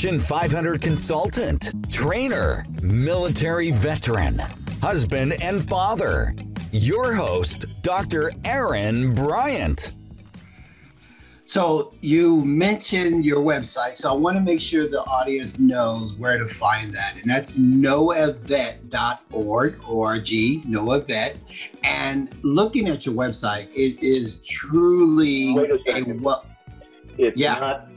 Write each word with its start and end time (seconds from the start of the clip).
Fortune 0.00 0.18
500 0.18 0.80
consultant, 0.80 1.72
trainer, 1.92 2.64
military 2.80 3.70
veteran, 3.70 4.38
husband, 4.82 5.34
and 5.42 5.68
father. 5.68 6.34
Your 6.72 7.12
host, 7.12 7.66
Dr. 7.82 8.32
Aaron 8.46 9.14
Bryant. 9.14 9.92
So 11.44 11.92
you 12.00 12.42
mentioned 12.46 13.26
your 13.26 13.42
website, 13.42 13.92
so 13.92 14.10
I 14.10 14.16
want 14.16 14.38
to 14.38 14.40
make 14.40 14.62
sure 14.62 14.88
the 14.88 15.02
audience 15.02 15.58
knows 15.58 16.14
where 16.14 16.38
to 16.38 16.48
find 16.48 16.94
that, 16.94 17.16
and 17.20 17.30
that's 17.30 17.58
knowavet.org, 17.58 19.80
O-R-G, 19.86 20.62
knowavet. 20.66 21.36
And 21.84 22.34
looking 22.40 22.88
at 22.88 23.04
your 23.04 23.14
website, 23.14 23.68
it 23.74 24.02
is 24.02 24.42
truly 24.46 25.52
Wait 25.52 25.70
a 25.70 25.74
a 25.74 25.78
second. 25.84 26.22
well. 26.22 26.46
It's 27.18 27.38
Yeah. 27.38 27.58
not 27.58 27.89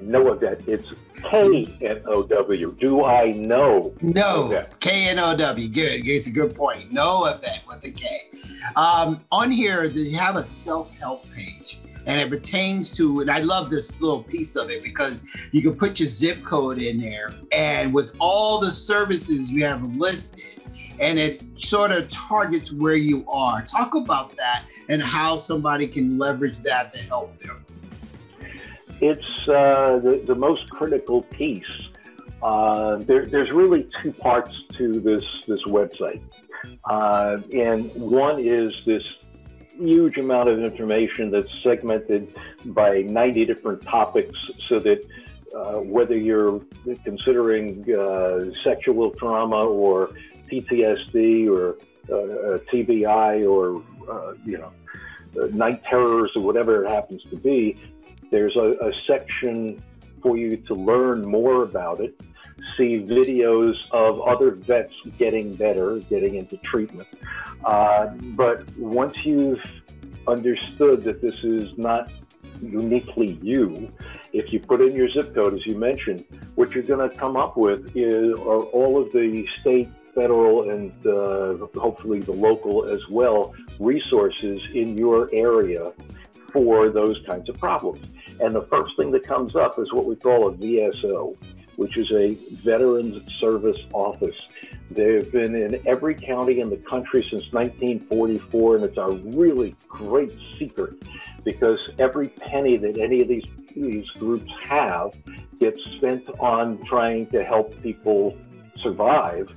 Noah 0.00 0.38
that. 0.38 0.66
It's 0.66 0.88
K 1.22 1.66
N 1.82 2.02
O 2.06 2.22
W. 2.22 2.76
Do 2.80 3.04
I 3.04 3.32
know? 3.32 3.94
No, 4.00 4.64
K 4.80 5.08
N 5.08 5.18
O 5.18 5.36
W. 5.36 5.68
Good. 5.68 6.06
It's 6.06 6.26
a 6.26 6.32
good 6.32 6.54
point. 6.54 6.92
No 6.92 7.26
event 7.26 7.62
with 7.68 7.84
a 7.84 7.90
K. 7.90 8.28
Um, 8.76 9.24
on 9.32 9.50
here, 9.50 9.84
you 9.84 10.18
have 10.18 10.36
a 10.36 10.42
self 10.42 10.94
help 10.98 11.30
page, 11.32 11.78
and 12.06 12.20
it 12.20 12.30
pertains 12.30 12.96
to, 12.96 13.20
and 13.20 13.30
I 13.30 13.40
love 13.40 13.70
this 13.70 14.00
little 14.00 14.22
piece 14.22 14.56
of 14.56 14.70
it 14.70 14.82
because 14.82 15.24
you 15.52 15.62
can 15.62 15.74
put 15.74 16.00
your 16.00 16.08
zip 16.08 16.42
code 16.42 16.78
in 16.78 17.00
there, 17.00 17.34
and 17.52 17.92
with 17.92 18.14
all 18.20 18.60
the 18.60 18.70
services 18.70 19.52
you 19.52 19.64
have 19.64 19.96
listed, 19.96 20.62
and 20.98 21.18
it 21.18 21.42
sort 21.56 21.90
of 21.90 22.08
targets 22.08 22.72
where 22.72 22.96
you 22.96 23.28
are. 23.28 23.62
Talk 23.62 23.94
about 23.94 24.36
that 24.36 24.64
and 24.88 25.02
how 25.02 25.36
somebody 25.36 25.86
can 25.86 26.18
leverage 26.18 26.60
that 26.60 26.90
to 26.92 27.06
help 27.06 27.38
them. 27.38 27.64
It's 29.00 29.48
uh, 29.48 29.98
the, 29.98 30.22
the 30.26 30.34
most 30.34 30.68
critical 30.70 31.22
piece. 31.22 31.64
Uh, 32.42 32.96
there, 32.96 33.26
there's 33.26 33.50
really 33.50 33.88
two 33.98 34.12
parts 34.12 34.54
to 34.76 34.92
this 34.92 35.22
this 35.46 35.62
website, 35.64 36.22
uh, 36.84 37.38
and 37.54 37.90
one 37.94 38.38
is 38.38 38.74
this 38.86 39.02
huge 39.78 40.18
amount 40.18 40.48
of 40.48 40.58
information 40.58 41.30
that's 41.30 41.48
segmented 41.62 42.34
by 42.66 43.02
90 43.02 43.46
different 43.46 43.82
topics, 43.82 44.38
so 44.68 44.78
that 44.78 45.04
uh, 45.54 45.80
whether 45.80 46.16
you're 46.16 46.60
considering 47.04 47.84
uh, 47.92 48.40
sexual 48.62 49.10
trauma 49.12 49.64
or 49.64 50.10
PTSD 50.50 51.48
or 51.48 51.78
uh, 52.12 52.58
TBI 52.72 53.48
or 53.48 53.82
you 54.44 54.58
know 54.58 54.72
night 55.52 55.82
terrors 55.84 56.30
or 56.36 56.42
whatever 56.42 56.84
it 56.84 56.88
happens 56.90 57.22
to 57.30 57.36
be, 57.36 57.76
there's 58.30 58.56
a, 58.56 58.72
a 58.86 58.92
section 59.06 59.80
for 60.22 60.36
you 60.36 60.56
to 60.56 60.74
learn 60.74 61.22
more 61.22 61.62
about 61.62 62.00
it, 62.00 62.20
see 62.76 62.98
videos 62.98 63.74
of 63.92 64.20
other 64.20 64.52
vets 64.52 64.92
getting 65.18 65.54
better, 65.54 65.98
getting 66.00 66.34
into 66.36 66.56
treatment. 66.58 67.08
Uh, 67.64 68.06
but 68.36 68.68
once 68.76 69.16
you've 69.24 69.60
understood 70.26 71.04
that 71.04 71.20
this 71.20 71.36
is 71.42 71.70
not 71.76 72.10
uniquely 72.62 73.38
you, 73.42 73.90
if 74.32 74.52
you 74.52 74.60
put 74.60 74.80
in 74.80 74.94
your 74.94 75.08
zip 75.10 75.34
code, 75.34 75.54
as 75.54 75.66
you 75.66 75.76
mentioned, 75.76 76.24
what 76.54 76.72
you're 76.72 76.84
going 76.84 77.08
to 77.08 77.16
come 77.16 77.36
up 77.36 77.56
with 77.56 77.96
is 77.96 78.32
are 78.34 78.62
all 78.76 79.00
of 79.00 79.10
the 79.12 79.46
state, 79.60 79.88
federal, 80.14 80.70
and 80.70 80.92
uh, 81.06 81.66
hopefully 81.80 82.20
the 82.20 82.32
local 82.32 82.84
as 82.86 83.08
well 83.08 83.54
resources 83.78 84.62
in 84.74 84.96
your 84.96 85.30
area 85.32 85.84
for 86.52 86.90
those 86.90 87.20
kinds 87.28 87.48
of 87.48 87.56
problems. 87.58 88.04
And 88.40 88.54
the 88.54 88.62
first 88.62 88.96
thing 88.96 89.10
that 89.10 89.26
comes 89.26 89.54
up 89.54 89.78
is 89.78 89.92
what 89.92 90.06
we 90.06 90.16
call 90.16 90.48
a 90.48 90.52
VSO, 90.52 91.36
which 91.76 91.96
is 91.98 92.10
a 92.10 92.34
Veterans 92.62 93.22
Service 93.38 93.78
Office. 93.92 94.36
They've 94.90 95.30
been 95.30 95.54
in 95.54 95.80
every 95.86 96.14
county 96.14 96.60
in 96.60 96.70
the 96.70 96.78
country 96.78 97.22
since 97.30 97.52
1944, 97.52 98.76
and 98.76 98.84
it's 98.84 98.96
a 98.96 99.08
really 99.36 99.76
great 99.88 100.32
secret 100.58 100.94
because 101.44 101.78
every 101.98 102.28
penny 102.28 102.76
that 102.78 102.98
any 102.98 103.20
of 103.20 103.28
these, 103.28 103.44
these 103.76 104.08
groups 104.18 104.50
have 104.68 105.12
gets 105.58 105.78
spent 105.96 106.28
on 106.40 106.82
trying 106.86 107.26
to 107.26 107.44
help 107.44 107.80
people 107.82 108.36
survive, 108.82 109.50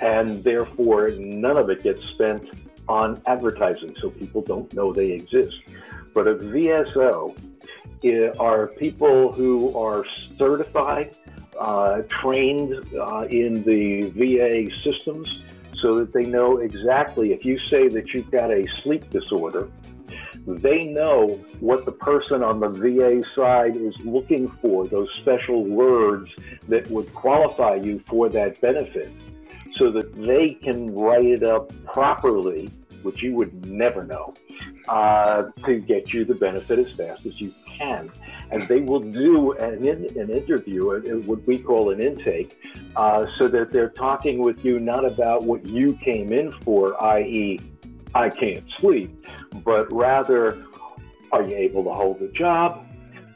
and 0.00 0.42
therefore 0.44 1.10
none 1.18 1.58
of 1.58 1.68
it 1.68 1.82
gets 1.82 2.02
spent 2.10 2.48
on 2.88 3.20
advertising, 3.26 3.94
so 3.98 4.10
people 4.10 4.40
don't 4.40 4.72
know 4.72 4.92
they 4.92 5.10
exist. 5.10 5.56
But 6.14 6.26
a 6.26 6.34
VSO 6.34 7.36
are 8.38 8.68
people 8.68 9.32
who 9.32 9.76
are 9.76 10.04
certified, 10.38 11.16
uh, 11.58 12.02
trained 12.08 12.72
uh, 12.94 13.26
in 13.30 13.62
the 13.64 14.10
VA 14.10 14.74
systems, 14.82 15.28
so 15.80 15.96
that 15.96 16.12
they 16.12 16.24
know 16.24 16.58
exactly 16.58 17.32
if 17.32 17.44
you 17.44 17.58
say 17.58 17.88
that 17.88 18.12
you've 18.12 18.30
got 18.30 18.50
a 18.50 18.66
sleep 18.82 19.08
disorder, 19.10 19.70
they 20.46 20.84
know 20.84 21.28
what 21.60 21.84
the 21.84 21.92
person 21.92 22.42
on 22.42 22.60
the 22.60 22.68
VA 22.68 23.22
side 23.34 23.76
is 23.76 23.94
looking 24.04 24.48
for, 24.62 24.86
those 24.88 25.08
special 25.20 25.64
words 25.64 26.30
that 26.68 26.90
would 26.90 27.12
qualify 27.14 27.74
you 27.74 28.02
for 28.06 28.28
that 28.28 28.60
benefit, 28.60 29.10
so 29.76 29.90
that 29.90 30.14
they 30.14 30.48
can 30.48 30.94
write 30.94 31.24
it 31.24 31.44
up 31.44 31.72
properly, 31.84 32.70
which 33.02 33.22
you 33.22 33.34
would 33.34 33.66
never 33.66 34.04
know, 34.04 34.34
uh, 34.88 35.44
to 35.64 35.78
get 35.78 36.12
you 36.12 36.24
the 36.24 36.34
benefit 36.34 36.78
as 36.78 36.90
fast 36.92 37.26
as 37.26 37.40
you 37.40 37.54
can. 37.80 38.10
And 38.50 38.62
they 38.68 38.80
will 38.80 39.00
do 39.00 39.52
an, 39.52 39.86
an 39.86 40.30
interview, 40.30 40.90
uh, 40.90 41.00
what 41.26 41.46
we 41.46 41.58
call 41.58 41.90
an 41.90 42.00
intake, 42.00 42.58
uh, 42.96 43.26
so 43.38 43.46
that 43.48 43.70
they're 43.70 43.90
talking 43.90 44.42
with 44.42 44.64
you 44.64 44.78
not 44.80 45.04
about 45.04 45.44
what 45.44 45.64
you 45.66 45.94
came 45.94 46.32
in 46.32 46.52
for, 46.62 47.02
i.e., 47.16 47.60
I 48.14 48.28
can't 48.28 48.64
sleep, 48.78 49.24
but 49.64 49.92
rather, 49.92 50.64
are 51.30 51.44
you 51.44 51.56
able 51.56 51.84
to 51.84 51.90
hold 51.90 52.20
a 52.22 52.28
job? 52.32 52.84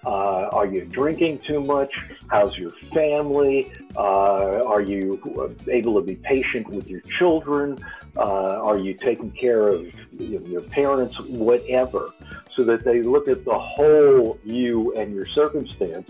Uh, 0.05 0.49
are 0.53 0.66
you 0.66 0.84
drinking 0.84 1.41
too 1.47 1.61
much? 1.61 1.94
How's 2.28 2.56
your 2.59 2.71
family? 2.93 3.72
Uh, 3.97 4.61
are 4.66 4.82
you 4.82 5.21
uh, 5.38 5.49
able 5.71 5.94
to 5.94 6.03
be 6.03 6.16
patient 6.16 6.69
with 6.69 6.88
your 6.88 7.00
children? 7.00 7.78
Uh, 8.16 8.21
are 8.21 8.78
you 8.78 8.94
taking 8.94 9.31
care 9.31 9.69
of 9.69 9.87
your 10.19 10.61
parents? 10.61 11.19
Whatever. 11.21 12.09
So 12.56 12.65
that 12.65 12.84
they 12.84 13.03
look 13.03 13.28
at 13.28 13.44
the 13.44 13.59
whole 13.59 14.38
you 14.44 14.94
and 14.94 15.12
your 15.12 15.26
circumstance, 15.34 16.09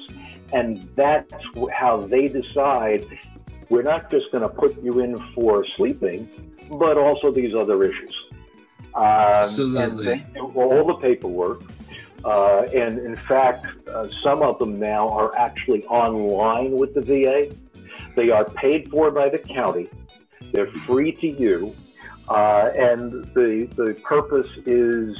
and 0.52 0.82
that's 0.94 1.32
how 1.72 2.02
they 2.02 2.28
decide 2.28 3.06
we're 3.70 3.82
not 3.82 4.10
just 4.10 4.30
going 4.30 4.42
to 4.42 4.50
put 4.50 4.82
you 4.82 5.00
in 5.00 5.16
for 5.34 5.64
sleeping, 5.76 6.28
but 6.70 6.98
also 6.98 7.32
these 7.32 7.54
other 7.54 7.82
issues. 7.82 8.14
Um, 8.94 9.04
Absolutely. 9.04 10.12
And 10.12 10.20
they 10.20 10.26
do 10.34 10.52
all 10.54 10.86
the 10.86 10.94
paperwork. 10.94 11.62
Uh, 12.24 12.66
and 12.74 12.98
in 12.98 13.16
fact, 13.28 13.66
uh, 13.88 14.08
some 14.22 14.42
of 14.42 14.58
them 14.58 14.78
now 14.78 15.08
are 15.08 15.36
actually 15.36 15.84
online 15.86 16.72
with 16.72 16.94
the 16.94 17.00
VA. 17.00 17.54
They 18.16 18.30
are 18.30 18.44
paid 18.44 18.88
for 18.90 19.10
by 19.10 19.28
the 19.28 19.38
county. 19.38 19.90
They're 20.52 20.70
free 20.86 21.12
to 21.12 21.26
you. 21.26 21.74
Uh, 22.28 22.70
and 22.74 23.12
the, 23.34 23.68
the 23.76 23.94
purpose 24.02 24.48
is, 24.64 25.18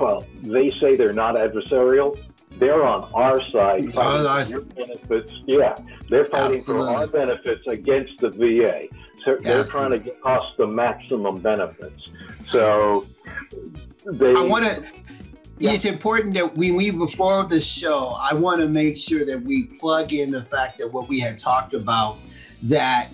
well, 0.00 0.24
they 0.42 0.70
say 0.80 0.96
they're 0.96 1.12
not 1.12 1.34
adversarial. 1.36 2.18
They're 2.58 2.84
on 2.84 3.10
our 3.14 3.40
side 3.50 3.84
fighting 3.92 3.98
On 3.98 4.26
our 4.26 4.44
for 4.44 4.50
your 4.50 4.62
benefits. 4.62 5.32
Yeah, 5.46 5.74
they're 6.08 6.24
fighting 6.26 6.60
for 6.60 6.78
our 6.80 7.06
benefits 7.06 7.66
against 7.66 8.18
the 8.18 8.30
VA. 8.30 8.86
So 9.24 9.36
they're 9.40 9.64
trying 9.64 9.90
to 9.90 9.98
get 9.98 10.18
us 10.24 10.42
the 10.58 10.66
maximum 10.66 11.40
benefits. 11.40 12.00
So 12.52 13.06
they. 14.04 14.34
I 14.34 14.42
want 14.42 14.66
to. 14.66 14.84
It's 15.60 15.84
important 15.84 16.34
that 16.34 16.56
we, 16.56 16.72
we 16.72 16.90
before 16.90 17.44
the 17.44 17.60
show, 17.60 18.16
I 18.20 18.34
want 18.34 18.60
to 18.60 18.68
make 18.68 18.96
sure 18.96 19.24
that 19.24 19.40
we 19.40 19.64
plug 19.64 20.12
in 20.12 20.32
the 20.32 20.42
fact 20.42 20.78
that 20.78 20.92
what 20.92 21.08
we 21.08 21.20
had 21.20 21.38
talked 21.38 21.74
about 21.74 22.18
that 22.64 23.08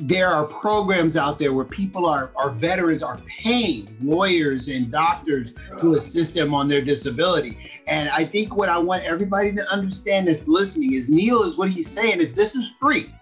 there 0.00 0.28
are 0.28 0.46
programs 0.46 1.16
out 1.16 1.38
there 1.38 1.52
where 1.52 1.64
people 1.64 2.06
are, 2.06 2.30
our 2.36 2.50
veterans 2.50 3.02
are 3.02 3.20
paying 3.26 3.86
lawyers 4.00 4.68
and 4.68 4.90
doctors 4.90 5.54
to 5.78 5.92
assist 5.92 6.34
them 6.34 6.54
on 6.54 6.68
their 6.68 6.80
disability. 6.80 7.82
And 7.86 8.08
I 8.08 8.24
think 8.24 8.56
what 8.56 8.68
I 8.68 8.78
want 8.78 9.04
everybody 9.04 9.52
to 9.52 9.72
understand 9.72 10.28
that's 10.28 10.48
listening 10.48 10.94
is 10.94 11.10
Neil 11.10 11.42
is 11.42 11.58
what 11.58 11.70
he's 11.70 11.88
saying 11.88 12.20
is 12.20 12.32
this 12.32 12.56
is 12.56 12.70
free. 12.80 13.14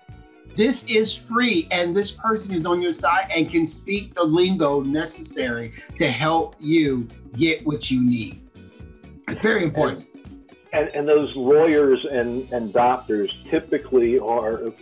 This 0.57 0.91
is 0.91 1.17
free, 1.17 1.69
and 1.71 1.95
this 1.95 2.11
person 2.11 2.53
is 2.53 2.67
on 2.67 2.83
your 2.83 2.91
side 2.91 3.31
and 3.35 3.49
can 3.49 3.65
speak 3.65 4.15
the 4.15 4.25
lingo 4.25 4.81
necessary 4.81 5.73
to 5.97 6.09
help 6.09 6.57
you 6.59 7.07
get 7.37 7.65
what 7.65 7.91
you 7.91 8.05
need. 8.05 8.41
It's 9.29 9.41
very 9.41 9.63
important. 9.63 10.07
and, 10.73 10.89
and 10.89 11.09
those 11.09 11.35
lawyers 11.37 12.05
and, 12.11 12.51
and 12.53 12.73
doctors 12.73 13.37
typically 13.51 14.19
are, 14.19 14.73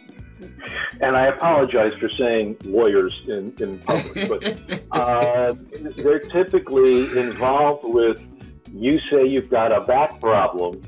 and 1.01 1.17
I 1.17 1.27
apologize 1.27 1.95
for 1.95 2.09
saying 2.09 2.57
lawyers 2.65 3.15
in, 3.29 3.55
in 3.59 3.79
public, 3.81 4.29
but 4.29 4.83
uh, 4.93 5.55
they're 5.97 6.21
typically 6.21 7.19
involved 7.19 7.85
with 7.85 8.21
you 8.73 8.99
say 9.11 9.27
you've 9.27 9.51
got 9.51 9.73
a 9.73 9.81
back 9.81 10.21
problem, 10.21 10.83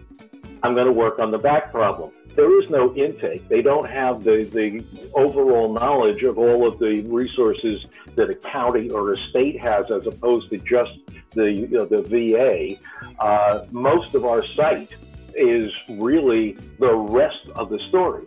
I'm 0.62 0.74
going 0.74 0.86
to 0.86 0.92
work 0.92 1.18
on 1.18 1.30
the 1.30 1.38
back 1.38 1.70
problem. 1.70 2.10
there 2.36 2.60
is 2.60 2.68
no 2.70 2.94
intake. 2.94 3.48
They 3.48 3.62
don't 3.62 3.88
have 3.88 4.24
the, 4.24 4.44
the 4.44 4.84
overall 5.14 5.72
knowledge 5.72 6.22
of 6.22 6.38
all 6.38 6.66
of 6.66 6.78
the 6.78 7.02
resources 7.02 7.86
that 8.16 8.30
a 8.30 8.34
county 8.34 8.90
or 8.90 9.12
a 9.12 9.16
state 9.30 9.60
has 9.60 9.90
as 9.90 10.06
opposed 10.06 10.50
to 10.50 10.58
just 10.58 10.90
the, 11.30 11.50
you 11.52 11.68
know, 11.68 11.84
the 11.84 12.02
VA. 12.02 12.76
Uh, 13.22 13.66
most 13.70 14.14
of 14.14 14.24
our 14.24 14.44
site 14.46 14.94
is 15.34 15.72
really 15.88 16.56
the 16.78 16.94
rest 16.94 17.46
of 17.54 17.70
the 17.70 17.78
story. 17.78 18.24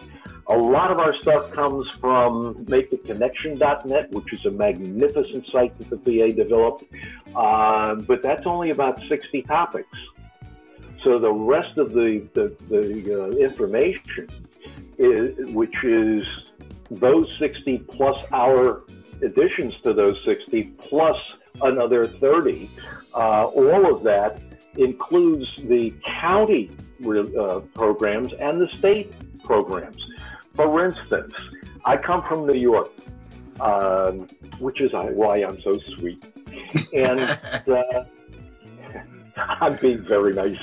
A 0.48 0.58
lot 0.58 0.92
of 0.92 1.00
our 1.00 1.16
stuff 1.22 1.52
comes 1.52 1.88
from 2.00 2.66
MakeTheConnection.net, 2.66 4.12
which 4.12 4.34
is 4.34 4.46
a 4.46 4.52
magnificent 4.52 5.48
site 5.48 5.78
that 5.80 5.90
the 5.90 5.98
VA 5.98 6.34
developed, 6.34 6.84
uh, 7.36 7.96
but 7.96 8.22
that's 8.24 8.46
only 8.46 8.72
about 8.72 9.02
60 9.08 9.44
topics. 9.44 9.98
So 11.04 11.20
the 11.20 11.32
rest 11.32 11.78
of 11.78 11.94
the, 11.94 12.28
the, 12.34 12.56
the 12.70 13.24
uh, 13.24 13.30
information, 13.38 14.28
is, 14.98 15.54
which 15.54 15.84
is 15.84 16.26
those 16.90 17.28
60 17.40 17.80
plus 17.90 18.18
our 18.32 18.84
additions 19.24 19.74
to 19.84 19.94
those 19.94 20.18
60 20.26 20.64
plus 20.78 21.18
another 21.62 22.08
30, 22.08 22.70
uh, 23.14 23.46
all 23.46 23.96
of 23.96 24.04
that 24.04 24.42
includes 24.78 25.46
the 25.64 25.94
county 26.06 26.70
uh, 27.06 27.60
programs 27.74 28.32
and 28.40 28.62
the 28.62 28.70
state 28.78 29.12
programs. 29.44 29.98
For 30.62 30.86
instance, 30.86 31.34
I 31.86 31.98
come 31.98 32.22
from 32.22 32.46
New 32.46 32.60
York, 32.60 32.92
um, 33.60 34.28
which 34.60 34.80
is 34.80 34.94
why 34.94 35.38
I'm 35.38 35.60
so 35.64 35.74
sweet. 35.98 36.24
And 36.94 37.20
uh, 37.68 38.04
I'm 39.38 39.76
being 39.78 40.04
very 40.04 40.34
nice. 40.36 40.60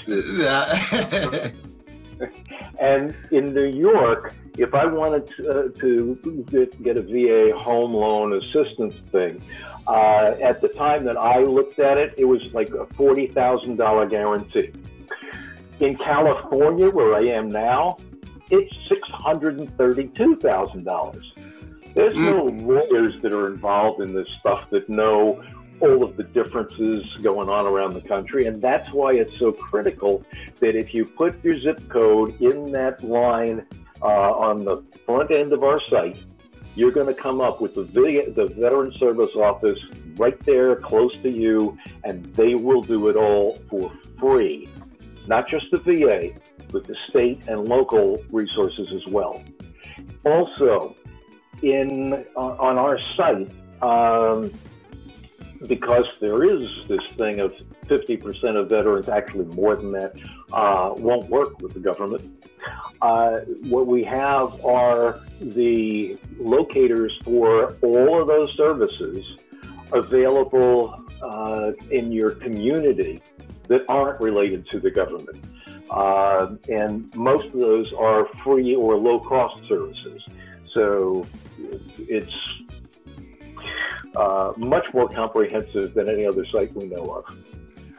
and 2.81 3.12
in 3.33 3.55
New 3.55 3.67
York, 3.67 4.35
if 4.56 4.73
I 4.73 4.87
wanted 4.87 5.27
to, 5.37 5.49
uh, 5.49 5.69
to 5.81 6.45
get, 6.49 6.81
get, 6.81 6.97
a 6.97 7.03
VA 7.03 7.59
home 7.59 7.93
loan 7.93 8.35
assistance 8.35 8.95
thing, 9.11 9.43
uh, 9.89 10.37
at 10.41 10.61
the 10.61 10.69
time 10.69 11.05
that 11.06 11.17
I 11.17 11.43
looked 11.43 11.81
at 11.81 11.99
it, 11.99 12.15
it 12.17 12.25
was 12.25 12.45
like 12.53 12.69
a 12.69 12.87
$40,000 12.87 14.11
guarantee. 14.11 14.71
In 15.81 15.97
California, 15.97 16.89
where 16.89 17.17
I 17.17 17.25
am 17.37 17.49
now, 17.49 17.97
it's 18.50 18.75
$632,000. 19.15 21.23
There's 21.95 22.15
mm. 22.15 22.37
no 22.37 22.45
lawyers 22.65 23.15
that 23.23 23.33
are 23.33 23.47
involved 23.49 24.03
in 24.03 24.15
this 24.15 24.29
stuff 24.41 24.69
that 24.71 24.89
know 24.89 25.43
all 25.81 26.03
of 26.03 26.17
the 26.17 26.25
differences 26.25 27.05
going 27.23 27.49
on 27.49 27.67
around 27.67 27.95
the 27.95 28.00
country. 28.00 28.47
And 28.47 28.61
that's 28.61 28.93
why 28.93 29.12
it's 29.12 29.37
so 29.39 29.53
critical 29.53 30.25
that 30.61 30.75
if 30.75 30.93
you 30.93 31.05
put 31.05 31.43
your 31.45 31.59
zip 31.61 31.89
code 31.89 32.41
in 32.41 32.73
that 32.73 33.03
line 33.03 33.65
uh, 34.03 34.06
on 34.06 34.65
the 34.65 34.83
front 35.06 35.31
end 35.31 35.53
of 35.53 35.62
our 35.62 35.81
site, 35.89 36.19
you're 36.75 36.93
going 36.93 37.06
to 37.06 37.15
come 37.15 37.41
up 37.41 37.61
with 37.61 37.75
the, 37.75 37.83
the 37.83 38.53
Veteran 38.56 38.93
Service 38.95 39.35
Office 39.35 39.79
right 40.17 40.39
there 40.47 40.77
close 40.77 41.17
to 41.23 41.31
you, 41.31 41.77
and 42.05 42.25
they 42.35 42.55
will 42.55 42.83
do 42.83 43.09
it 43.09 43.17
all 43.17 43.56
for 43.69 43.93
free. 44.19 44.69
Not 45.27 45.49
just 45.49 45.71
the 45.71 45.79
VA, 45.79 46.31
but 46.70 46.85
the 46.85 46.97
state 47.09 47.47
and 47.49 47.69
local 47.69 48.23
resources 48.31 48.93
as 48.93 49.06
well. 49.06 49.43
Also, 50.25 50.97
in 51.62 52.25
uh, 52.37 52.41
on 52.41 52.79
our 52.79 52.99
site, 53.17 53.50
um, 53.82 54.53
because 55.67 56.06
there 56.20 56.44
is 56.44 56.69
this 56.87 57.00
thing 57.17 57.41
of 57.41 57.53
50% 57.87 58.56
of 58.56 58.69
veterans, 58.69 59.09
actually 59.09 59.47
more 59.56 59.76
than 59.76 59.93
that, 59.93 60.15
uh, 60.53 60.94
won't 60.97 61.29
work 61.29 61.61
with 61.61 61.75
the 61.75 61.81
government. 61.81 62.44
Uh, 63.00 63.41
what 63.62 63.87
we 63.87 64.05
have 64.05 64.64
are 64.64 65.21
the 65.41 66.19
locators 66.38 67.19
for 67.25 67.76
all 67.82 68.21
of 68.21 68.29
those 68.29 68.53
services 68.56 69.19
available 69.93 71.03
uh, 71.23 71.73
in 71.91 72.12
your 72.12 72.31
community 72.31 73.21
that 73.69 73.82
aren't 73.88 74.21
related 74.21 74.69
to 74.71 74.81
the 74.81 74.91
government. 74.91 75.44
Uh, 75.90 76.55
and 76.69 77.14
most 77.14 77.46
of 77.46 77.61
those 77.61 77.93
are 77.99 78.26
free 78.44 78.75
or 78.75 78.96
low 78.96 79.20
cost 79.20 79.56
services. 79.69 80.23
So 80.75 81.26
it's 81.99 82.35
uh, 84.17 84.52
much 84.56 84.93
more 84.93 85.08
comprehensive 85.08 85.94
than 85.94 86.11
any 86.11 86.26
other 86.26 86.44
site 86.52 86.75
we 86.75 86.87
know 86.87 87.05
of. 87.05 87.37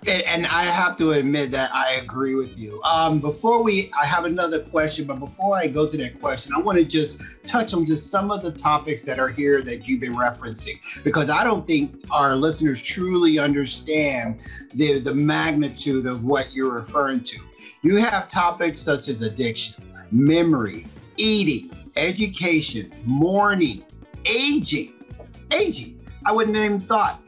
And, 0.08 0.46
I 0.46 0.64
have 0.64 0.98
to 0.98 1.12
admit 1.12 1.52
that 1.52 1.74
I 1.74 1.96
agree 1.96 2.36
with 2.36 2.58
you. 2.58 2.82
Um, 2.84 3.20
before 3.20 3.62
we, 3.64 3.92
I 4.02 4.06
have 4.06 4.26
another 4.26 4.62
question, 4.62 5.06
but 5.06 5.20
before 5.20 5.58
I 5.58 5.68
go 5.68 5.88
to 5.88 5.98
that 5.98 6.20
question, 6.22 6.54
I 6.56 6.60
want 6.60 6.78
to 6.78 6.86
just 6.86 7.22
touch 7.46 7.74
on 7.74 7.86
just 7.86 8.10
some 8.10 8.32
of 8.32 8.42
the 8.42 8.52
topics 8.52 9.04
that 9.04 9.20
are 9.20 9.28
here 9.28 9.62
that 9.62 9.88
you've 9.88 10.00
been 10.00 10.16
referencing, 10.16 10.80
because 11.04 11.30
I 11.30 11.44
don't 11.44 11.68
think 11.68 12.06
our 12.12 12.36
listeners 12.36 12.82
truly 12.82 13.40
understand 13.40 14.40
the, 14.74 15.00
the 15.00 15.14
magnitude 15.14 16.06
of 16.06 16.24
what 16.24 16.54
you're 16.54 16.72
referring 16.72 17.22
to. 17.24 17.40
You 17.82 17.98
have 17.98 18.30
topics 18.30 18.82
such 18.82 19.10
as 19.10 19.22
addiction, 19.22 19.84
memory, 20.12 20.88
eating, 21.18 21.72
education, 21.96 22.92
mourning, 23.06 23.84
aging, 24.26 24.94
aging, 25.54 26.00
I 26.26 26.32
wouldn't 26.32 26.56
even 26.58 26.80
thought. 26.80 27.22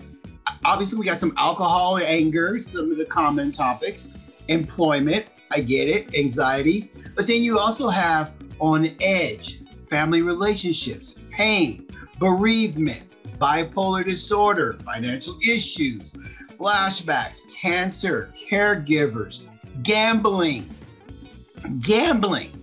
Obviously, 0.64 1.00
we 1.00 1.06
got 1.06 1.18
some 1.18 1.34
alcohol 1.38 1.98
and 1.98 2.06
anger, 2.06 2.60
some 2.60 2.92
of 2.92 2.98
the 2.98 3.06
common 3.06 3.52
topics. 3.52 4.14
Employment, 4.48 5.26
I 5.52 5.62
get 5.62 5.88
it, 5.88 6.16
anxiety. 6.18 6.92
But 7.16 7.28
then 7.28 7.44
you 7.44 7.60
also 7.60 7.90
have 7.90 8.34
on 8.60 8.90
edge, 9.02 9.62
family 9.90 10.22
relationships, 10.22 11.20
pain, 11.32 11.88
bereavement, 12.20 13.04
bipolar 13.38 14.06
disorder, 14.06 14.78
financial 14.86 15.38
issues, 15.40 16.14
flashbacks, 16.60 17.52
cancer, 17.54 18.34
caregivers, 18.38 19.48
gambling, 19.82 20.74
gambling, 21.80 22.61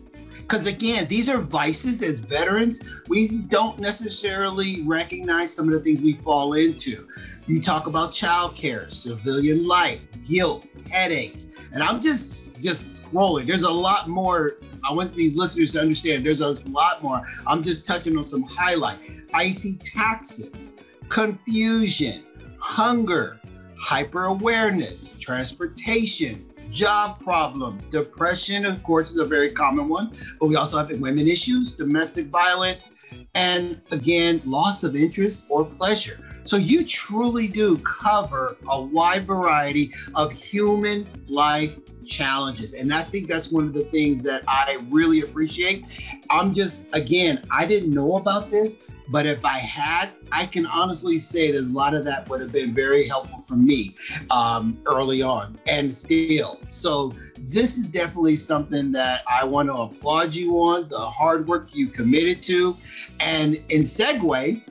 because 0.49 0.67
again, 0.67 1.07
these 1.09 1.29
are 1.29 1.39
vices 1.39 2.01
as 2.01 2.21
veterans. 2.21 2.83
We 3.07 3.29
don't 3.29 3.79
necessarily 3.79 4.81
recognize 4.83 5.55
some 5.55 5.67
of 5.67 5.75
the 5.75 5.81
things 5.81 6.01
we 6.01 6.15
fall 6.15 6.55
into. 6.55 7.07
You 7.47 7.61
talk 7.61 7.87
about 7.87 8.13
childcare, 8.13 8.91
civilian 8.91 9.67
life, 9.67 10.01
guilt, 10.25 10.67
headaches, 10.91 11.51
and 11.75 11.83
I'm 11.83 12.01
just 12.01 12.63
just 12.63 13.05
scrolling. 13.05 13.47
There's 13.47 13.65
a 13.65 13.71
lot 13.71 14.09
more. 14.09 14.53
I 14.89 14.93
want 14.95 15.15
these 15.15 15.37
listeners 15.37 15.73
to 15.73 15.81
understand. 15.81 16.25
There's 16.25 16.41
a 16.41 16.69
lot 16.71 17.03
more. 17.03 17.29
I'm 17.47 17.63
just 17.63 17.87
touching 17.87 18.17
on 18.17 18.23
some 18.23 18.45
highlight. 18.49 18.99
Icy 19.35 19.77
taxes, 19.83 20.77
confusion, 21.11 22.25
hunger, 22.59 23.39
hyper 23.79 24.25
awareness, 24.25 25.13
transportation, 25.13 26.48
job 26.71 27.21
problems. 27.21 27.89
Depression, 27.89 28.65
of 28.67 28.83
course, 28.83 29.11
is 29.11 29.19
a 29.19 29.25
very 29.25 29.51
common 29.51 29.89
one, 29.89 30.13
but 30.41 30.49
we 30.49 30.57
also 30.57 30.79
have 30.79 30.91
women 31.01 31.27
issues, 31.29 31.75
domestic 31.75 32.27
violence, 32.27 32.95
and 33.35 33.81
again, 33.91 34.41
loss 34.45 34.85
of 34.85 34.97
interest 34.97 35.47
or 35.49 35.65
pleasure. 35.65 36.28
So 36.49 36.57
you 36.57 36.83
truly 36.83 37.47
do 37.47 37.77
cover 37.81 38.57
a 38.71 38.81
wide 38.81 39.27
variety 39.27 39.93
of 40.15 40.33
human 40.33 41.07
life 41.29 41.79
challenges. 42.07 42.73
And 42.73 42.91
I 42.91 43.03
think 43.03 43.29
that's 43.29 43.53
one 43.53 43.65
of 43.65 43.75
the 43.75 43.85
things 43.85 44.23
that 44.23 44.45
I 44.49 44.83
really 44.89 45.21
appreciate. 45.21 45.85
I'm 46.31 46.55
just, 46.55 46.87
again, 46.95 47.47
I 47.51 47.67
didn't 47.67 47.91
know 47.91 48.17
about 48.17 48.49
this, 48.49 48.91
but 49.11 49.27
if 49.27 49.45
I 49.45 49.59
had, 49.59 50.09
I 50.33 50.47
can 50.47 50.65
honestly 50.65 51.19
say 51.19 51.53
that 51.53 51.65
a 51.65 51.69
lot 51.69 51.93
of 51.93 52.07
that 52.07 52.27
would 52.31 52.41
have 52.41 52.51
been 52.51 52.73
very 52.73 53.07
helpful 53.07 53.45
for 53.47 53.57
me 53.57 53.95
um, 54.31 54.79
early 54.87 55.21
on 55.21 55.59
and 55.69 55.95
still. 55.95 56.61
So 56.69 57.13
this 57.37 57.77
is 57.77 57.91
definitely 57.91 58.37
something 58.37 58.91
that 58.93 59.21
I 59.31 59.45
want 59.45 59.69
to 59.69 59.75
applaud 59.75 60.35
you 60.35 60.55
on, 60.55 60.89
the 60.89 60.99
hard 60.99 61.47
work 61.47 61.75
you 61.75 61.89
committed 61.89 62.43
to. 62.45 62.75
And 63.21 63.57
in 63.69 63.83
segue, 63.83 64.63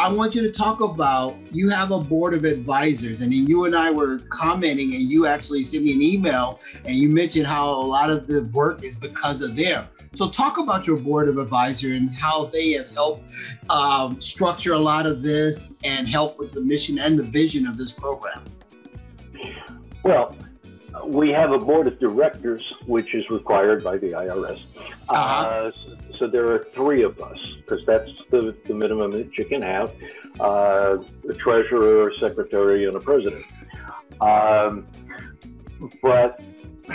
I 0.00 0.10
want 0.10 0.34
you 0.34 0.40
to 0.40 0.50
talk 0.50 0.80
about 0.80 1.36
you 1.52 1.68
have 1.68 1.90
a 1.90 2.00
board 2.00 2.32
of 2.32 2.44
advisors, 2.44 3.20
and 3.20 3.30
then 3.30 3.46
you 3.46 3.66
and 3.66 3.76
I 3.76 3.90
were 3.90 4.20
commenting, 4.30 4.94
and 4.94 5.02
you 5.02 5.26
actually 5.26 5.62
sent 5.62 5.84
me 5.84 5.92
an 5.92 6.00
email, 6.00 6.58
and 6.86 6.96
you 6.96 7.10
mentioned 7.10 7.46
how 7.46 7.68
a 7.68 7.84
lot 7.84 8.08
of 8.08 8.26
the 8.26 8.44
work 8.54 8.82
is 8.82 8.96
because 8.96 9.42
of 9.42 9.56
them. 9.56 9.86
So, 10.14 10.30
talk 10.30 10.56
about 10.56 10.86
your 10.86 10.96
board 10.96 11.28
of 11.28 11.36
advisors 11.36 11.92
and 11.92 12.08
how 12.08 12.46
they 12.46 12.70
have 12.70 12.90
helped 12.92 13.24
um, 13.68 14.18
structure 14.22 14.72
a 14.72 14.78
lot 14.78 15.04
of 15.04 15.20
this 15.20 15.74
and 15.84 16.08
help 16.08 16.38
with 16.38 16.52
the 16.52 16.62
mission 16.62 16.98
and 16.98 17.18
the 17.18 17.24
vision 17.24 17.66
of 17.66 17.76
this 17.76 17.92
program. 17.92 18.42
Well, 20.02 20.34
we 21.06 21.30
have 21.30 21.52
a 21.52 21.58
board 21.58 21.88
of 21.88 21.98
directors, 21.98 22.62
which 22.86 23.14
is 23.14 23.28
required 23.30 23.82
by 23.84 23.96
the 23.96 24.08
IRS. 24.12 24.60
Uh-huh. 25.08 25.14
Uh, 25.14 25.70
so 26.18 26.26
there 26.26 26.50
are 26.52 26.66
three 26.74 27.02
of 27.02 27.20
us, 27.20 27.38
because 27.56 27.84
that's 27.86 28.10
the, 28.30 28.54
the 28.66 28.74
minimum 28.74 29.12
that 29.12 29.36
you 29.38 29.44
can 29.44 29.62
have 29.62 29.92
uh, 30.38 30.96
a 31.28 31.34
treasurer, 31.34 32.08
a 32.08 32.18
secretary, 32.18 32.86
and 32.86 32.96
a 32.96 33.00
president. 33.00 33.44
Um, 34.20 34.86
but 36.02 36.42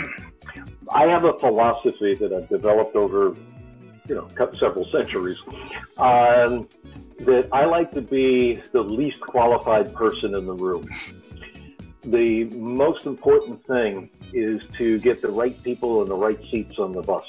I 0.92 1.06
have 1.08 1.24
a 1.24 1.38
philosophy 1.38 2.14
that 2.14 2.32
I've 2.32 2.48
developed 2.48 2.96
over, 2.96 3.36
you 4.08 4.14
know, 4.14 4.28
several 4.58 4.86
centuries. 4.92 5.38
Um, 5.98 6.68
that 7.20 7.48
I 7.52 7.64
like 7.64 7.90
to 7.92 8.02
be 8.02 8.60
the 8.72 8.82
least 8.82 9.20
qualified 9.20 9.94
person 9.94 10.34
in 10.34 10.46
the 10.46 10.52
room. 10.52 10.88
The 12.06 12.44
most 12.56 13.04
important 13.04 13.66
thing 13.66 14.10
is 14.32 14.62
to 14.78 14.98
get 15.00 15.22
the 15.22 15.30
right 15.30 15.60
people 15.64 16.02
in 16.02 16.08
the 16.08 16.14
right 16.14 16.38
seats 16.50 16.78
on 16.78 16.92
the 16.92 17.02
bus. 17.02 17.24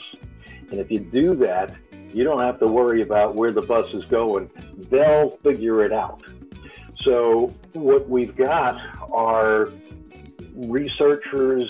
And 0.69 0.79
if 0.79 0.91
you 0.91 0.99
do 0.99 1.35
that, 1.37 1.75
you 2.13 2.23
don't 2.23 2.41
have 2.41 2.59
to 2.59 2.67
worry 2.67 3.01
about 3.01 3.35
where 3.35 3.51
the 3.51 3.61
bus 3.61 3.91
is 3.93 4.05
going. 4.05 4.49
They'll 4.89 5.31
figure 5.43 5.83
it 5.83 5.91
out. 5.91 6.21
So, 7.03 7.53
what 7.73 8.07
we've 8.07 8.35
got 8.35 8.79
are 9.11 9.69
researchers 10.55 11.69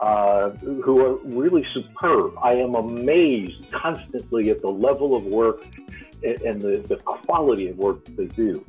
uh, 0.00 0.50
who 0.50 1.04
are 1.04 1.14
really 1.24 1.64
superb. 1.72 2.34
I 2.42 2.54
am 2.54 2.74
amazed 2.74 3.70
constantly 3.70 4.50
at 4.50 4.60
the 4.60 4.70
level 4.70 5.16
of 5.16 5.24
work 5.24 5.64
and 6.24 6.60
the, 6.60 6.84
the 6.88 6.96
quality 6.96 7.68
of 7.68 7.78
work 7.78 8.04
they 8.16 8.26
do. 8.26 8.64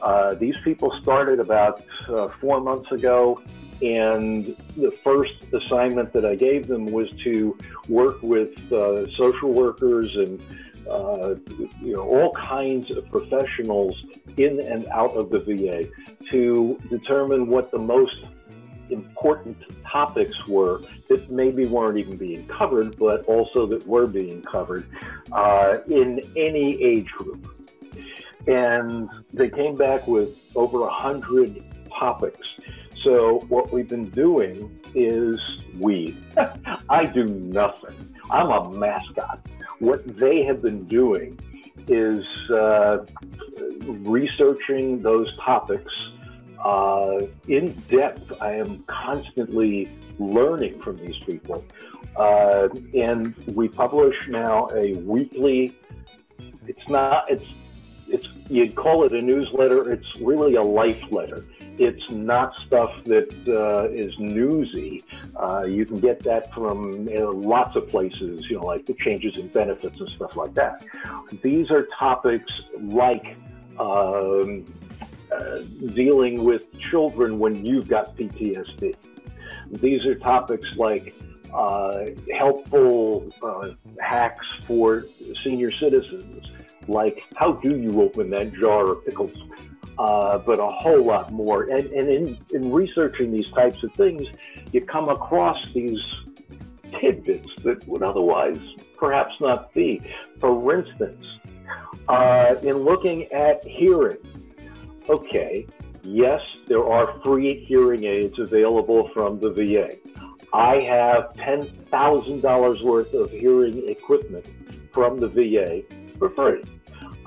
Uh, 0.00 0.34
these 0.34 0.56
people 0.64 0.92
started 1.00 1.38
about 1.38 1.82
uh, 2.08 2.28
four 2.40 2.60
months 2.60 2.90
ago, 2.90 3.40
and 3.82 4.56
the 4.76 4.92
first 5.04 5.34
assignment 5.52 6.12
that 6.12 6.24
I 6.24 6.34
gave 6.34 6.66
them 6.66 6.86
was 6.86 7.10
to 7.24 7.56
work 7.88 8.22
with 8.22 8.56
uh, 8.72 9.06
social 9.16 9.52
workers 9.52 10.14
and 10.16 10.40
uh, 10.88 11.34
you 11.80 11.94
know 11.94 12.02
all 12.02 12.32
kinds 12.32 12.90
of 12.96 13.08
professionals 13.10 13.94
in 14.36 14.60
and 14.60 14.86
out 14.88 15.16
of 15.16 15.30
the 15.30 15.40
VA 15.40 15.84
to 16.30 16.80
determine 16.90 17.46
what 17.46 17.70
the 17.70 17.78
most 17.78 18.16
important 18.92 19.56
topics 19.90 20.46
were 20.46 20.82
that 21.08 21.30
maybe 21.30 21.66
weren't 21.66 21.98
even 21.98 22.16
being 22.16 22.46
covered, 22.46 22.96
but 22.96 23.24
also 23.24 23.66
that 23.66 23.86
were 23.86 24.06
being 24.06 24.42
covered 24.42 24.86
uh, 25.32 25.78
in 25.88 26.20
any 26.36 26.82
age 26.82 27.08
group. 27.12 27.48
And 28.46 29.08
they 29.32 29.48
came 29.48 29.76
back 29.76 30.06
with 30.06 30.30
over 30.56 30.86
a 30.86 30.92
hundred 30.92 31.64
topics. 31.94 32.46
So 33.04 33.40
what 33.48 33.72
we've 33.72 33.88
been 33.88 34.10
doing 34.10 34.80
is 34.94 35.38
we. 35.78 36.16
I 36.88 37.04
do 37.04 37.24
nothing. 37.24 38.14
I'm 38.30 38.50
a 38.50 38.72
mascot. 38.76 39.40
What 39.78 40.06
they 40.16 40.44
have 40.44 40.62
been 40.62 40.84
doing 40.84 41.38
is 41.88 42.24
uh, 42.50 43.04
researching 43.80 45.02
those 45.02 45.28
topics 45.38 45.92
uh, 46.64 47.26
in 47.48 47.72
depth. 47.88 48.32
I 48.40 48.54
am 48.54 48.82
constantly 48.84 49.88
learning 50.18 50.80
from 50.80 50.96
these 50.98 51.18
people. 51.26 51.64
Uh, 52.16 52.68
and 52.94 53.34
we 53.54 53.68
publish 53.68 54.16
now 54.28 54.68
a 54.74 54.94
weekly, 54.98 55.74
it's 56.66 56.88
not, 56.88 57.30
it's, 57.30 57.46
it's, 58.08 58.26
you'd 58.48 58.74
call 58.74 59.04
it 59.04 59.12
a 59.12 59.22
newsletter. 59.22 59.88
It's 59.90 60.20
really 60.20 60.56
a 60.56 60.62
life 60.62 61.02
letter. 61.10 61.46
It's 61.78 62.10
not 62.10 62.54
stuff 62.66 62.92
that 63.04 63.32
uh, 63.48 63.88
is 63.90 64.12
newsy. 64.18 65.02
Uh, 65.34 65.62
you 65.62 65.86
can 65.86 65.98
get 65.98 66.20
that 66.24 66.52
from 66.52 67.08
you 67.08 67.18
know, 67.18 67.30
lots 67.30 67.74
of 67.76 67.88
places, 67.88 68.42
you 68.50 68.56
know, 68.56 68.66
like 68.66 68.84
the 68.84 68.94
changes 68.94 69.38
in 69.38 69.48
benefits 69.48 69.98
and 69.98 70.08
stuff 70.10 70.36
like 70.36 70.54
that. 70.54 70.84
These 71.42 71.70
are 71.70 71.88
topics 71.98 72.52
like 72.78 73.36
um, 73.78 74.66
uh, 75.32 75.62
dealing 75.94 76.44
with 76.44 76.72
children 76.78 77.38
when 77.38 77.64
you've 77.64 77.88
got 77.88 78.16
PTSD. 78.16 78.94
These 79.70 80.04
are 80.04 80.14
topics 80.14 80.68
like 80.76 81.14
uh, 81.52 82.06
helpful 82.38 83.30
uh, 83.42 83.70
hacks 84.00 84.46
for 84.66 85.06
senior 85.42 85.70
citizens, 85.70 86.50
like 86.88 87.22
how 87.36 87.52
do 87.52 87.76
you 87.76 88.00
open 88.02 88.30
that 88.30 88.52
jar 88.54 88.90
of 88.90 89.04
pickles, 89.04 89.36
uh, 89.98 90.38
but 90.38 90.58
a 90.58 90.66
whole 90.66 91.02
lot 91.02 91.30
more. 91.32 91.64
And, 91.64 91.86
and 91.86 92.08
in, 92.08 92.38
in 92.52 92.72
researching 92.72 93.32
these 93.32 93.48
types 93.50 93.82
of 93.82 93.92
things, 93.94 94.22
you 94.72 94.84
come 94.84 95.08
across 95.08 95.64
these 95.74 96.00
tidbits 97.00 97.48
that 97.64 97.86
would 97.88 98.02
otherwise 98.02 98.58
perhaps 98.96 99.34
not 99.40 99.72
be. 99.74 100.00
For 100.40 100.74
instance, 100.74 101.24
uh, 102.08 102.56
in 102.62 102.78
looking 102.78 103.30
at 103.32 103.64
hearing, 103.64 104.18
okay, 105.08 105.66
yes, 106.02 106.40
there 106.66 106.86
are 106.86 107.20
free 107.22 107.64
hearing 107.66 108.04
aids 108.04 108.38
available 108.38 109.10
from 109.14 109.40
the 109.40 109.50
VA. 109.50 109.96
I 110.52 110.76
have 110.80 111.32
$10,000 111.34 112.82
worth 112.82 113.14
of 113.14 113.30
hearing 113.30 113.88
equipment 113.88 114.46
from 114.92 115.18
the 115.18 115.28
VA 115.28 115.82
for 116.18 116.30
free. 116.30 116.62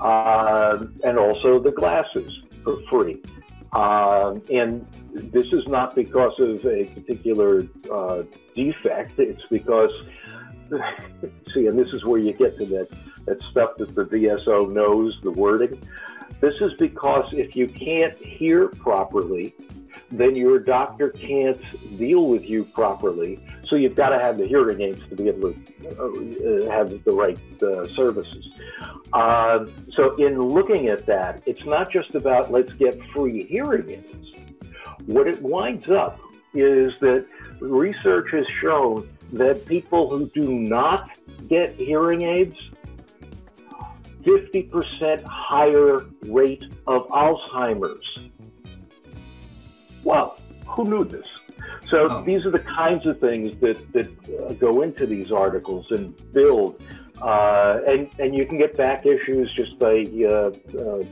Um, 0.00 0.94
and 1.04 1.18
also 1.18 1.58
the 1.58 1.72
glasses 1.72 2.30
for 2.62 2.78
free. 2.90 3.22
Um, 3.72 4.42
and 4.50 4.86
this 5.12 5.46
is 5.46 5.66
not 5.66 5.94
because 5.94 6.38
of 6.38 6.64
a 6.66 6.84
particular 6.84 7.62
uh, 7.92 8.22
defect, 8.54 9.18
it's 9.18 9.42
because, 9.50 9.90
see, 11.54 11.66
and 11.66 11.78
this 11.78 11.88
is 11.92 12.04
where 12.04 12.20
you 12.20 12.32
get 12.32 12.56
to 12.58 12.66
that, 12.66 12.88
that 13.26 13.42
stuff 13.50 13.76
that 13.78 13.94
the 13.94 14.04
VSO 14.04 14.70
knows, 14.72 15.18
the 15.22 15.32
wording. 15.32 15.82
This 16.40 16.60
is 16.60 16.72
because 16.78 17.32
if 17.32 17.56
you 17.56 17.66
can't 17.68 18.16
hear 18.18 18.68
properly, 18.68 19.54
then 20.10 20.36
your 20.36 20.58
doctor 20.58 21.10
can't 21.10 21.60
deal 21.98 22.26
with 22.26 22.48
you 22.48 22.64
properly. 22.64 23.40
So 23.68 23.76
you've 23.76 23.96
got 23.96 24.10
to 24.10 24.18
have 24.18 24.38
the 24.38 24.46
hearing 24.46 24.80
aids 24.80 25.00
to 25.08 25.16
be 25.16 25.28
able 25.28 25.52
to 25.52 26.66
uh, 26.68 26.70
have 26.70 26.90
the 27.04 27.12
right 27.12 27.38
uh, 27.62 27.88
services. 27.96 28.46
Uh, 29.12 29.66
so 29.94 30.14
in 30.16 30.40
looking 30.40 30.88
at 30.88 31.06
that, 31.06 31.42
it's 31.46 31.64
not 31.64 31.90
just 31.90 32.14
about 32.14 32.52
let's 32.52 32.72
get 32.74 32.98
free 33.14 33.44
hearing 33.44 33.90
aids. 33.90 34.42
What 35.06 35.26
it 35.26 35.42
winds 35.42 35.88
up 35.88 36.20
is 36.54 36.92
that 37.00 37.26
research 37.60 38.30
has 38.32 38.46
shown 38.60 39.08
that 39.32 39.66
people 39.66 40.08
who 40.08 40.28
do 40.30 40.48
not 40.48 41.18
get 41.48 41.74
hearing 41.74 42.22
aids 42.22 42.70
50% 44.26 45.24
higher 45.24 46.06
rate 46.26 46.64
of 46.86 47.06
Alzheimer's. 47.08 48.18
Well, 50.02 50.38
who 50.66 50.84
knew 50.84 51.04
this? 51.04 51.26
So 51.88 52.08
oh. 52.10 52.22
these 52.22 52.44
are 52.44 52.50
the 52.50 52.64
kinds 52.76 53.06
of 53.06 53.20
things 53.20 53.56
that, 53.60 53.92
that 53.92 54.08
uh, 54.40 54.52
go 54.54 54.82
into 54.82 55.06
these 55.06 55.30
articles 55.30 55.86
and 55.90 56.14
build. 56.32 56.82
Uh, 57.22 57.80
and, 57.86 58.10
and 58.18 58.36
you 58.36 58.44
can 58.46 58.58
get 58.58 58.76
back 58.76 59.06
issues 59.06 59.50
just 59.54 59.78
by 59.78 60.04
uh, 60.28 60.50
uh 60.78 61.02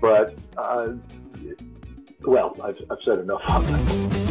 But, 0.00 0.34
uh, 0.56 0.94
well, 2.22 2.56
I've, 2.62 2.80
I've 2.90 3.02
said 3.02 3.18
enough 3.20 3.42
on 3.48 3.70
that. 3.72 4.25